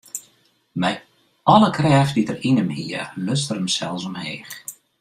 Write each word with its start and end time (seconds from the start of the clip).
Mei 0.81 0.95
alle 1.53 1.69
krêft 1.77 2.15
dy't 2.15 2.31
er 2.33 2.41
yn 2.49 2.59
him 2.61 2.71
hie, 2.77 3.03
luts 3.23 3.49
er 3.51 3.59
himsels 3.59 4.03
omheech. 4.09 4.53